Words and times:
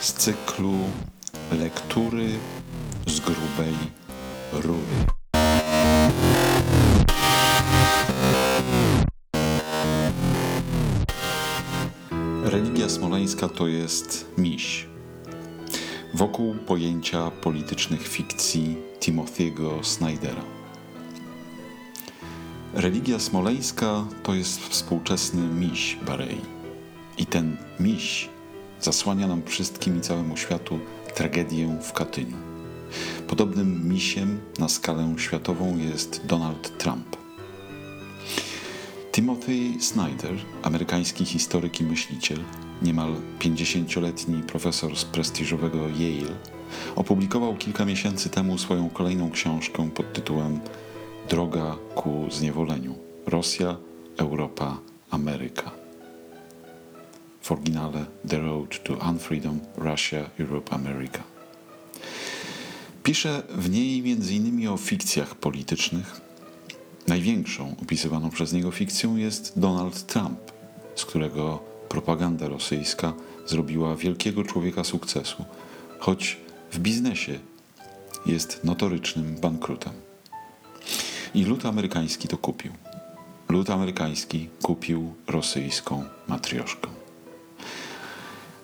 z 0.00 0.12
cyklu 0.12 0.74
Lektury 1.52 2.28
z 3.06 3.20
grubej 3.20 3.74
rury. 4.52 4.96
Religia 12.44 12.88
smoleńska 12.88 13.48
to 13.48 13.66
jest 13.66 14.26
miś. 14.38 14.86
Wokół 16.14 16.54
pojęcia 16.54 17.30
politycznych 17.30 18.08
fikcji 18.08 18.76
Timothy'ego 19.00 19.84
Snydera. 19.84 20.44
Religia 22.74 23.18
smoleńska 23.18 24.04
to 24.22 24.34
jest 24.34 24.60
współczesny 24.60 25.42
miś 25.42 25.98
Barei. 26.06 26.40
I 27.18 27.26
ten 27.26 27.56
miś 27.80 28.28
zasłania 28.80 29.28
nam 29.28 29.42
wszystkim 29.46 29.98
i 29.98 30.00
całemu 30.00 30.36
światu 30.36 30.78
tragedię 31.14 31.78
w 31.82 31.92
Katyniu. 31.92 32.36
Podobnym 33.28 33.88
misiem 33.88 34.40
na 34.58 34.68
skalę 34.68 35.14
światową 35.18 35.78
jest 35.78 36.26
Donald 36.26 36.78
Trump. 36.78 37.16
Timothy 39.12 39.80
Snyder, 39.80 40.34
amerykański 40.62 41.24
historyk 41.24 41.80
i 41.80 41.84
myśliciel, 41.84 42.38
niemal 42.82 43.14
50-letni 43.38 44.42
profesor 44.42 44.96
z 44.96 45.04
prestiżowego 45.04 45.78
Yale, 45.78 46.34
opublikował 46.96 47.56
kilka 47.56 47.84
miesięcy 47.84 48.30
temu 48.30 48.58
swoją 48.58 48.90
kolejną 48.90 49.30
książkę 49.30 49.90
pod 49.94 50.12
tytułem 50.12 50.60
Droga 51.28 51.76
ku 51.94 52.26
zniewoleniu 52.30 52.94
Rosja, 53.26 53.76
Europa, 54.16 54.78
Ameryka. 55.10 55.89
W 57.40 57.52
oryginale 57.52 58.06
The 58.28 58.38
Road 58.38 58.82
to 58.82 58.94
Unfreedom 58.94 59.60
Russia, 59.76 60.30
Europe, 60.40 60.72
America. 60.72 61.22
Pisze 63.02 63.42
w 63.48 63.70
niej 63.70 63.98
m.in. 64.12 64.68
o 64.68 64.76
fikcjach 64.76 65.34
politycznych. 65.34 66.20
Największą 67.08 67.76
opisywaną 67.82 68.30
przez 68.30 68.52
niego 68.52 68.70
fikcją 68.70 69.16
jest 69.16 69.52
Donald 69.56 70.06
Trump, 70.06 70.38
z 70.96 71.04
którego 71.04 71.58
propaganda 71.88 72.48
rosyjska 72.48 73.12
zrobiła 73.46 73.96
wielkiego 73.96 74.44
człowieka 74.44 74.84
sukcesu, 74.84 75.44
choć 75.98 76.36
w 76.72 76.78
biznesie 76.78 77.38
jest 78.26 78.64
notorycznym 78.64 79.36
bankrutem. 79.40 79.92
I 81.34 81.44
lud 81.44 81.66
amerykański 81.66 82.28
to 82.28 82.38
kupił. 82.38 82.72
Lud 83.48 83.70
amerykański 83.70 84.48
kupił 84.62 85.14
rosyjską 85.26 86.04
matrioszkę. 86.28 86.99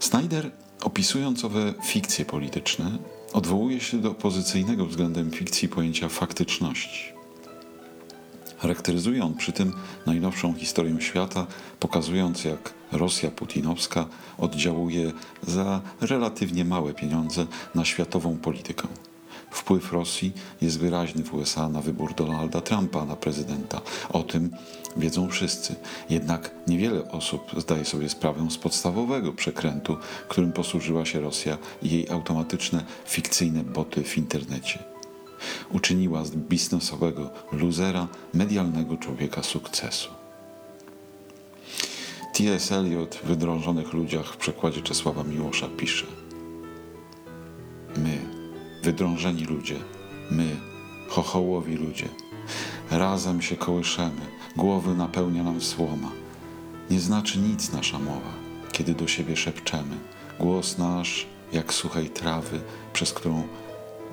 Snyder, 0.07 0.51
opisując 0.83 1.45
owe 1.45 1.75
fikcje 1.85 2.25
polityczne, 2.25 2.99
odwołuje 3.33 3.81
się 3.81 4.01
do 4.01 4.11
opozycyjnego 4.11 4.87
względem 4.87 5.31
fikcji 5.31 5.69
pojęcia 5.69 6.09
faktyczności. 6.09 7.13
Charakteryzuje 8.59 9.25
on 9.25 9.35
przy 9.35 9.53
tym 9.53 9.73
najnowszą 10.07 10.55
historię 10.55 11.01
świata, 11.01 11.47
pokazując 11.81 12.45
jak 12.45 12.75
Rosja 12.93 13.31
putinowska 13.31 14.07
oddziałuje 14.39 15.13
za 15.43 15.81
relatywnie 16.01 16.65
małe 16.65 16.95
pieniądze 16.95 17.47
na 17.75 17.85
światową 17.85 18.37
politykę. 18.37 18.89
Wpływ 19.51 19.93
Rosji 19.93 20.33
jest 20.61 20.79
wyraźny 20.79 21.25
w 21.25 21.35
USA 21.35 21.69
na 21.69 21.81
wybór 21.81 22.15
Donalda 22.15 22.61
Trumpa 22.61 23.05
na 23.05 23.17
prezydenta. 23.17 23.81
O 24.13 24.23
tym 24.23 24.51
wiedzą 24.97 25.29
wszyscy. 25.29 25.75
Jednak 26.11 26.51
niewiele 26.67 27.11
osób 27.11 27.43
zdaje 27.57 27.85
sobie 27.85 28.09
sprawę 28.09 28.51
z 28.51 28.59
podstawowego 28.59 29.33
przekrętu, 29.33 29.97
którym 30.29 30.53
posłużyła 30.53 31.05
się 31.05 31.21
Rosja 31.21 31.59
i 31.83 31.91
jej 31.91 32.11
automatyczne, 32.11 32.85
fikcyjne 33.07 33.65
boty 33.65 34.05
w 34.05 34.19
internecie. 34.19 34.79
Uczyniła 35.73 36.25
z 36.25 36.31
biznesowego 36.31 37.31
luzera 37.53 38.09
medialnego 38.35 38.97
człowieka 38.97 39.43
sukcesu. 39.43 40.09
T.S. 42.33 42.73
Eliot 42.73 43.15
w 43.15 43.27
Wydrążonych 43.27 43.93
ludziach 43.93 44.33
w 44.33 44.37
przekładzie 44.37 44.83
Czesława 44.83 45.25
Miłosza 45.25 45.69
pisze 45.77 46.26
wydrążeni 48.87 49.45
ludzie, 49.45 49.77
my, 50.31 50.57
chochołowi 51.09 51.77
ludzie, 51.77 52.09
razem 52.91 53.43
się 53.43 53.57
kołyszemy, 53.57 54.21
głowy 54.57 54.95
napełnia 54.95 55.43
nam 55.43 55.61
słoma. 55.61 56.11
Nie 56.91 57.01
znaczy 57.01 57.39
nic 57.39 57.73
nasza 57.73 57.99
mowa, 57.99 58.33
kiedy 58.73 58.95
do 58.95 59.07
siebie 59.07 59.37
szepczemy. 59.37 59.97
Głos 60.41 60.79
nasz 60.79 61.27
jak 61.53 61.75
suchej 61.75 62.11
trawy, 62.11 62.61
przez 62.93 63.13
którą 63.13 63.49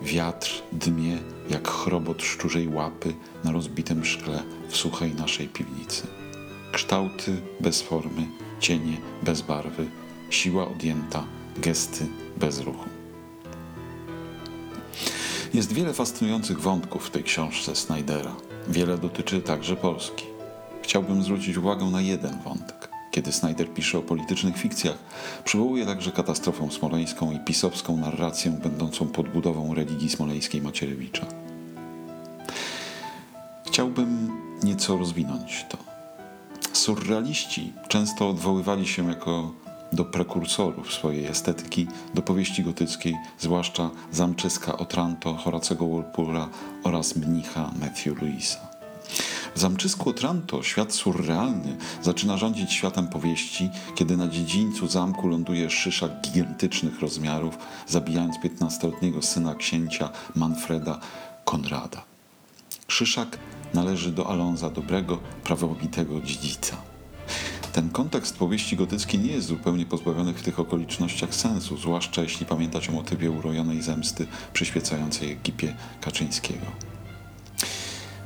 wiatr 0.02 0.64
dmie 0.72 1.18
jak 1.50 1.68
chrobot 1.68 2.22
szczurzej 2.22 2.68
łapy 2.68 3.14
na 3.44 3.52
rozbitym 3.52 4.06
szkle 4.06 4.44
w 4.70 4.78
suchej 4.78 5.16
naszej 5.16 5.48
piwnicy. 5.48 6.08
Kształty 6.72 7.42
bez 7.60 7.82
formy, 7.82 8.28
cienie 8.60 8.98
bez 9.24 9.42
barwy, 9.42 9.88
siła 10.30 10.68
odjęta, 10.68 11.24
gesty 11.58 12.08
bez 12.38 12.60
ruchu. 12.60 13.03
Jest 15.54 15.74
wiele 15.74 15.94
fascynujących 15.94 16.62
wątków 16.62 17.08
w 17.08 17.10
tej 17.10 17.24
książce 17.24 17.76
Snydera. 17.76 18.36
Wiele 18.68 18.98
dotyczy 18.98 19.42
także 19.42 19.76
Polski. 19.76 20.26
Chciałbym 20.82 21.24
zwrócić 21.24 21.58
uwagę 21.58 21.86
na 21.86 22.02
jeden 22.02 22.40
wątek. 22.40 22.90
Kiedy 23.12 23.32
Snyder 23.32 23.74
pisze 23.74 23.98
o 23.98 24.02
politycznych 24.02 24.58
fikcjach, 24.58 24.98
przywołuje 25.44 25.86
także 25.86 26.12
katastrofę 26.12 26.72
smoleńską 26.72 27.32
i 27.32 27.40
pisowską 27.40 27.98
narrację 27.98 28.52
będącą 28.52 29.08
podbudową 29.08 29.74
religii 29.74 30.10
smoleńskiej 30.10 30.62
Macierewicza. 30.62 31.26
Chciałbym 33.68 34.32
nieco 34.64 34.98
rozwinąć 34.98 35.66
to. 35.70 35.78
Surrealiści 36.74 37.74
często 37.88 38.30
odwoływali 38.30 38.88
się 38.88 39.10
jako 39.10 39.63
do 39.94 40.06
prekursorów 40.06 40.94
swojej 40.94 41.26
estetyki 41.26 41.88
do 42.14 42.22
powieści 42.22 42.64
gotyckiej, 42.64 43.16
zwłaszcza 43.40 43.90
Zamczyska 44.12 44.78
Otranto, 44.78 45.34
Horacego 45.34 45.88
Walpura 45.88 46.50
oraz 46.84 47.16
mnicha 47.16 47.72
Matthew 47.80 48.22
Louisa. 48.22 48.60
W 49.56 49.60
Zamczysku 49.60 50.10
Otranto 50.10 50.64
świat 50.64 50.94
surrealny 50.94 51.78
zaczyna 52.02 52.38
rządzić 52.38 52.74
światem 52.74 53.08
powieści, 53.08 53.70
kiedy 53.96 54.18
na 54.18 54.28
dziedzińcu 54.28 54.88
zamku 54.88 55.28
ląduje 55.28 55.70
szyszak 55.70 56.12
gigantycznych 56.22 57.00
rozmiarów, 57.00 57.58
zabijając 57.88 58.36
15-letniego 58.36 59.22
syna 59.22 59.56
księcia 59.56 60.10
Manfreda 60.36 61.00
Konrada. 61.46 62.02
Szyszak 62.88 63.38
należy 63.74 64.12
do 64.12 64.30
Alonza 64.30 64.70
Dobrego, 64.70 65.20
prawowitego 65.44 66.22
dziedzica. 66.22 66.93
Ten 67.74 67.90
kontekst 67.90 68.38
powieści 68.38 68.76
gotyckiej 68.76 69.20
nie 69.20 69.32
jest 69.32 69.48
zupełnie 69.48 69.86
pozbawiony 69.86 70.34
w 70.34 70.42
tych 70.42 70.60
okolicznościach 70.60 71.36
sensu, 71.36 71.78
zwłaszcza 71.78 72.22
jeśli 72.22 72.46
pamiętać 72.46 72.90
o 72.90 72.92
motywie 72.92 73.32
urojonej 73.32 73.82
zemsty 73.82 74.28
przyświecającej 74.54 75.32
ekipie 75.32 75.76
Kaczyńskiego. 76.02 76.66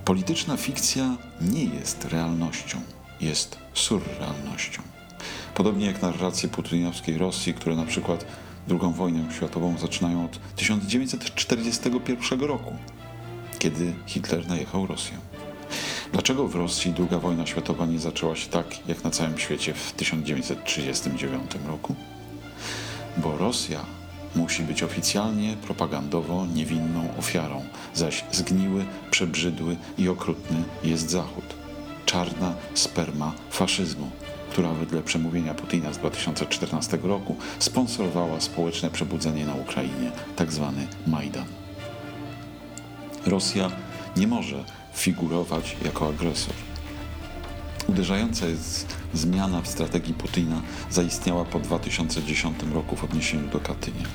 Polityczna 0.06 0.58
fikcja 0.58 1.18
nie 1.42 1.64
jest 1.64 2.06
realnością, 2.06 2.82
jest 3.22 3.58
surrealnością. 3.74 4.82
Podobnie 5.56 5.86
jak 5.86 6.02
narracje 6.02 6.50
putinowskiej 6.50 7.18
Rosji, 7.18 7.54
które 7.54 7.76
na 7.76 7.86
przykład 7.86 8.26
II 8.70 8.94
wojnę 8.94 9.34
światową 9.34 9.78
zaczynają 9.78 10.26
od 10.26 10.40
1941 10.56 12.40
roku, 12.42 12.76
kiedy 13.60 13.94
Hitler 14.06 14.48
najechał 14.48 14.88
Rosję. 14.88 15.18
Dlaczego 16.14 16.48
w 16.48 16.56
Rosji 16.56 16.94
II 17.00 17.20
wojna 17.22 17.46
światowa 17.46 17.86
nie 17.86 18.00
zaczęła 18.00 18.36
się 18.36 18.50
tak, 18.50 18.88
jak 18.88 19.04
na 19.04 19.10
całym 19.10 19.40
świecie 19.40 19.74
w 19.74 19.92
1939 19.92 21.52
roku? 21.68 21.96
Bo 23.18 23.38
Rosja 23.38 23.86
musi 24.36 24.64
być 24.64 24.84
oficjalnie 24.84 25.56
propagandowo 25.56 26.46
niewinną 26.46 27.10
ofiarą, 27.20 27.66
zaś 27.94 28.24
zgniły, 28.32 28.86
przebrzydły 29.12 29.78
i 29.98 30.10
okrutny 30.10 30.64
jest 30.84 31.10
Zachód. 31.10 31.46
Czarna 32.06 32.56
sperma 32.74 33.34
faszyzmu, 33.50 34.10
która 34.52 34.74
wedle 34.74 35.02
przemówienia 35.02 35.54
Putina 35.54 35.94
z 35.94 35.98
2014 35.98 36.98
roku 37.04 37.36
sponsorowała 37.60 38.42
społeczne 38.42 38.90
przebudzenie 38.90 39.46
na 39.46 39.56
Ukrainie, 39.56 40.12
tzw. 40.38 40.74
Tak 40.76 41.08
Majdan. 41.08 41.46
Rosja 43.26 43.72
nie 44.18 44.28
może 44.28 44.64
figurować 44.98 45.78
jako 45.86 46.08
agresor. 46.08 46.54
Uderzająca 47.88 48.48
jest 48.48 48.96
zmiana 49.14 49.62
w 49.62 49.68
strategii 49.68 50.14
Putina 50.14 50.62
zaistniała 50.90 51.46
po 51.46 51.60
2010 51.60 52.58
roku 52.74 52.96
w 52.96 53.04
odniesieniu 53.04 53.48
do 53.50 53.60
Katynia. 53.60 54.06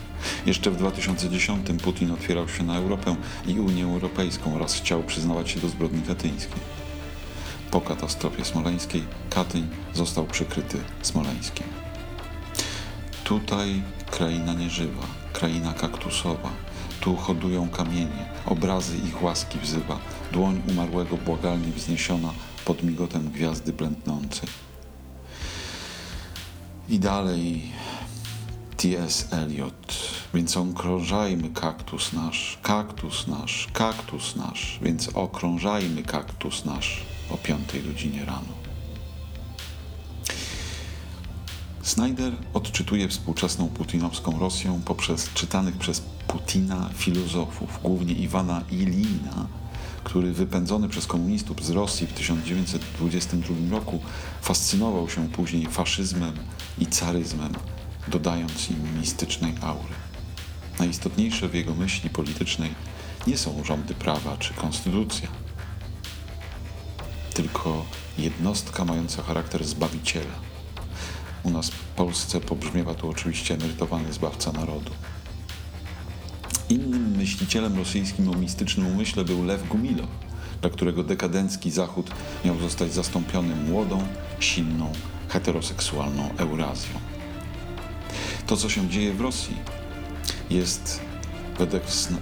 Jeszcze 0.47 0.71
w 0.71 0.77
2010 0.77 1.83
Putin 1.83 2.11
otwierał 2.11 2.49
się 2.49 2.65
na 2.65 2.77
Europę 2.77 3.17
i 3.47 3.61
Unię 3.61 3.85
Europejską 3.85 4.55
oraz 4.55 4.75
chciał 4.75 5.03
przyznawać 5.03 5.51
się 5.51 5.61
do 5.61 5.69
zbrodni 5.69 6.03
katyńskiej. 6.03 6.61
Po 7.71 7.81
katastrofie 7.81 8.45
smoleńskiej 8.45 9.03
Katyń 9.31 9.69
został 9.95 10.27
przykryty 10.27 10.79
Smoleńskiem. 11.03 11.67
Tutaj 13.25 13.83
kraina 14.11 14.55
nieżywa, 14.55 15.03
kraina 15.33 15.73
kaktusowa. 15.73 16.72
Tu 17.03 17.17
hodują 17.17 17.69
kamienie, 17.69 18.27
obrazy 18.47 18.97
ich 18.97 19.23
łaski 19.23 19.59
wzywa. 19.59 19.99
Dłoń 20.33 20.63
umarłego 20.69 21.17
błagalnie 21.17 21.73
wzniesiona 21.73 22.33
pod 22.65 22.83
migotem 22.83 23.31
gwiazdy 23.31 23.73
blędnącej. 23.73 24.49
I 26.89 26.99
dalej 26.99 27.63
T.S. 28.77 29.29
Eliot. 29.33 29.95
Więc 30.35 30.57
okrążajmy 30.57 31.51
kaktus 31.51 32.13
nasz, 32.13 32.59
kaktus 32.63 33.27
nasz, 33.27 33.69
kaktus 33.73 34.37
nasz, 34.37 34.79
więc 34.83 35.09
okrążajmy 35.15 36.03
kaktus 36.03 36.65
nasz 36.65 37.03
o 37.31 37.37
piątej 37.37 37.83
godzinie 37.83 38.25
rano. 38.25 38.62
Snyder 41.83 42.33
odczytuje 42.55 43.09
współczesną 43.09 43.69
putinowską 43.69 44.39
Rosję 44.39 44.81
poprzez 44.85 45.33
czytanych 45.35 45.77
przez 45.77 46.03
Putina 46.29 46.91
filozofów, 46.95 47.81
głównie 47.83 48.15
Iwana 48.15 48.63
Ilina, 48.71 49.47
który 50.05 50.33
wypędzony 50.33 50.89
przez 50.89 51.07
komunistów 51.07 51.65
z 51.65 51.71
Rosji 51.71 52.07
w 52.07 52.13
1922 52.13 53.77
roku 53.77 54.01
fascynował 54.43 55.11
się 55.11 55.29
później 55.29 55.67
faszyzmem 55.67 56.35
i 56.79 56.87
caryzmem, 56.87 57.53
dodając 58.09 58.71
im 58.71 58.99
mistycznej 59.01 59.55
aury. 59.61 59.95
Najistotniejsze 60.79 61.49
w 61.49 61.55
jego 61.55 61.75
myśli 61.75 62.11
politycznej 62.11 62.75
nie 63.27 63.39
są 63.39 63.65
rządy 63.65 63.95
prawa 63.95 64.37
czy 64.37 64.55
konstytucja, 64.55 65.29
tylko 67.35 67.85
jednostka 68.19 68.85
mająca 68.85 69.23
charakter 69.23 69.65
zbawiciela. 69.65 70.52
U 71.43 71.51
nas 71.51 71.71
w 71.71 71.85
Polsce 71.85 72.41
pobrzmiewa 72.41 72.95
tu 72.95 73.09
oczywiście 73.09 73.55
emerytowany 73.55 74.13
zbawca 74.13 74.53
narodu. 74.53 74.91
Innym 76.69 77.17
myślicielem 77.17 77.77
rosyjskim 77.77 78.29
o 78.29 78.33
mistycznym 78.33 78.87
umyśle 78.87 79.25
był 79.25 79.45
Lew 79.45 79.69
Gumilow, 79.69 80.09
dla 80.61 80.71
którego 80.71 81.05
dekadencki 81.05 81.71
Zachód 81.71 82.11
miał 82.45 82.59
zostać 82.59 82.95
zastąpiony 82.95 83.57
młodą, 83.57 84.03
silną, 84.41 84.93
heteroseksualną 85.29 86.31
Eurazją. 86.37 86.95
To, 88.47 88.57
co 88.57 88.69
się 88.69 88.89
dzieje 88.89 89.13
w 89.13 89.21
Rosji, 89.21 89.57
jest 90.51 91.01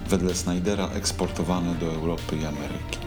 wedle, 0.09 0.35
Snydera 0.35 0.87
eksportowane 0.87 1.75
do 1.75 1.85
Europy 1.85 2.37
i 2.37 2.45
Ameryki. 2.45 2.99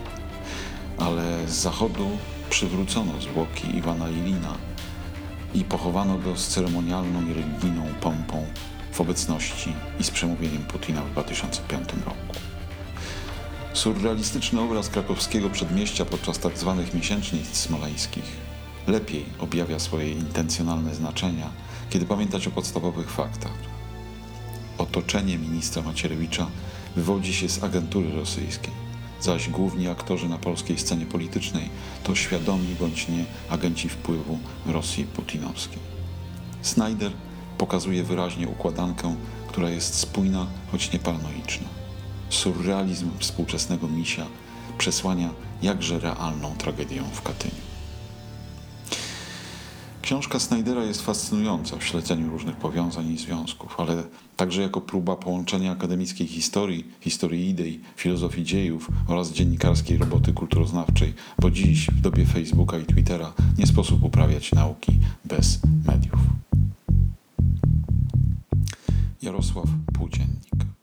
Ale 0.99 1.49
z 1.49 1.53
Zachodu 1.53 2.11
przywrócono 2.51 3.21
zwłoki 3.21 3.77
Iwana 3.77 4.09
Ilina 4.09 4.55
i 5.55 5.65
pochowano 5.65 6.19
go 6.19 6.37
z 6.37 6.49
ceremonialną 6.49 7.27
i 7.27 7.35
religijną 7.35 7.87
pompą 8.01 8.47
w 8.93 9.01
obecności 9.01 9.73
i 10.01 10.05
z 10.05 10.11
przemówieniem 10.11 10.63
Putina 10.63 11.03
w 11.03 11.11
2005 11.11 11.89
roku. 12.05 12.41
Surrealistyczny 13.73 14.61
obraz 14.61 14.89
krakowskiego 14.89 15.51
przedmieścia 15.51 16.05
podczas 16.05 16.39
tzw. 16.39 16.83
Tak 16.85 16.95
miesięcznic 16.95 17.57
smoleńskich 17.57 18.25
lepiej 18.87 19.25
objawia 19.39 19.79
swoje 19.79 20.13
intencjonalne 20.13 20.95
znaczenia, 20.95 21.51
kiedy 21.91 22.07
pamiętać 22.07 22.47
o 22.47 22.51
podstawowych 22.51 23.11
faktach. 23.11 23.59
Otoczenie 24.79 25.39
ministra 25.39 25.83
Macierewicza 25.83 26.47
wywodzi 26.97 27.35
się 27.35 27.49
z 27.49 27.65
agentury 27.65 28.13
rosyjskiej, 28.13 28.73
zaś 29.25 29.49
główni 29.49 29.89
aktorzy 29.89 30.29
na 30.29 30.39
polskiej 30.39 30.79
scenie 30.79 31.07
politycznej 31.07 31.69
to 32.03 32.15
świadomi 32.15 32.75
bądź 32.81 33.09
nie 33.09 33.25
agenci 33.49 33.89
wpływu 33.89 34.39
Rosji 34.67 35.05
putinowskiej. 35.05 35.79
Snyder 36.63 37.13
pokazuje 37.59 38.05
wyraźnie 38.05 38.49
układankę, 38.49 39.15
która 39.49 39.71
jest 39.71 39.95
spójna, 39.95 40.47
choć 40.73 40.93
nie 40.93 40.99
paranoiczna. 40.99 41.69
Surrealizm 42.29 43.11
współczesnego 43.19 43.89
misia 43.89 44.27
przesłania 44.79 45.31
jakże 45.63 45.99
realną 45.99 46.55
tragedię 46.59 47.03
w 47.13 47.23
Katyniu. 47.23 47.74
Książka 50.05 50.39
Snydera 50.39 50.85
jest 50.85 51.03
fascynująca 51.03 51.77
w 51.77 51.85
śledzeniu 51.85 52.31
różnych 52.31 52.57
powiązań 52.57 53.13
i 53.13 53.19
związków, 53.19 53.81
ale 53.81 54.03
także 54.37 54.63
jako 54.63 54.81
próba 54.81 55.17
połączenia 55.17 55.73
akademickiej 55.73 56.27
historii, 56.27 56.87
historii 57.01 57.49
idei, 57.49 57.81
filozofii 57.97 58.45
dziejów 58.45 58.89
oraz 59.09 59.33
dziennikarskiej 59.33 59.99
roboty 59.99 60.33
kulturoznawczej, 60.33 61.15
bo 61.39 61.51
dziś 61.51 61.87
w 61.91 62.01
dobie 62.01 62.27
Facebooka 62.27 62.79
i 62.79 62.85
Twittera 62.85 63.33
nie 63.59 63.67
sposób 63.67 64.05
uprawiać 64.05 64.53
nauki 64.53 64.93
bez 65.25 65.61
mediów. 65.87 66.21
Jarosław 69.23 69.67
Płóciennik 69.93 70.74